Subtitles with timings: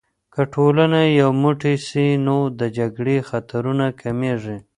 [0.33, 4.57] که ټولنه یو موټی سي، نو د جګړې خطرونه کمېږي.